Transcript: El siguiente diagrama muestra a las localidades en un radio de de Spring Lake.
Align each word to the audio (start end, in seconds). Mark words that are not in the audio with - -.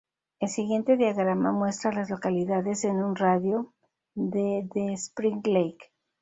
El 0.39 0.49
siguiente 0.49 0.97
diagrama 0.97 1.51
muestra 1.51 1.91
a 1.91 1.93
las 1.93 2.09
localidades 2.09 2.85
en 2.85 3.03
un 3.03 3.15
radio 3.15 3.71
de 4.15 4.67
de 4.73 4.93
Spring 4.93 5.43
Lake. 5.45 5.91